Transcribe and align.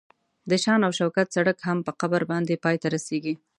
د 0.49 0.51
شان 0.63 0.79
او 0.87 0.91
شوکت 0.99 1.27
سړک 1.35 1.57
هم 1.67 1.77
په 1.87 1.91
قبر 2.01 2.21
باندې 2.31 2.61
پای 2.63 2.75
ته 2.81 2.87
رسیږي. 2.95 3.33